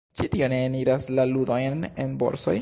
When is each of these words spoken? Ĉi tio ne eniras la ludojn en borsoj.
Ĉi 0.19 0.27
tio 0.35 0.47
ne 0.53 0.61
eniras 0.69 1.05
la 1.19 1.27
ludojn 1.33 1.87
en 2.07 2.17
borsoj. 2.25 2.57